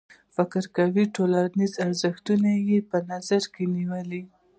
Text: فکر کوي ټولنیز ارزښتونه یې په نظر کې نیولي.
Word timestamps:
فکر 0.35 0.63
کوي 0.77 1.03
ټولنیز 1.15 1.73
ارزښتونه 1.85 2.49
یې 2.69 2.79
په 2.89 2.97
نظر 3.11 3.43
کې 3.53 3.63
نیولي. 3.75 4.23